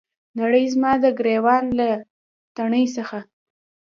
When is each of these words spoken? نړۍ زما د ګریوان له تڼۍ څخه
نړۍ 0.39 0.65
زما 0.73 0.91
د 1.03 1.05
ګریوان 1.19 1.65
له 1.79 1.87
تڼۍ 2.55 2.85
څخه 2.95 3.19